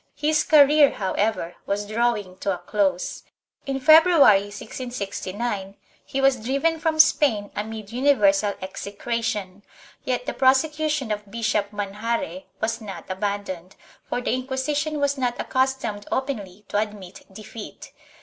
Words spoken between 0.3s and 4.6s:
career, however, was drawing to a close. In February,